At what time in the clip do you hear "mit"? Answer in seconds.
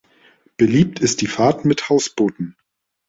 1.63-1.87